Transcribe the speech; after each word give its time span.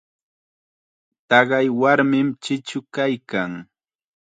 Taqay 1.29 1.67
warmim 1.79 2.27
chichu 2.43 2.79
kaykan. 2.95 3.51